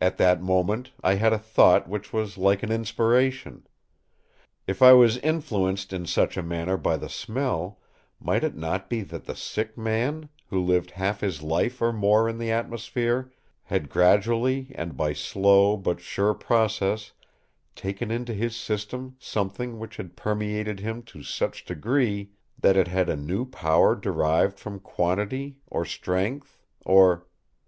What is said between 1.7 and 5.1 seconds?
which was like an inspiration. If I